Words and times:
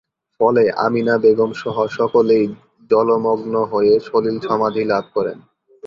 ফলে 0.39 0.63
আমিনা 0.85 1.15
বেগমসহ 1.23 1.75
সকলেই 1.97 2.45
জলমগ্ন 2.91 3.53
হয়ে 3.71 3.93
সলিল-সমাধি 4.07 4.83
লাভ 4.83 5.05
করেন। 5.15 5.37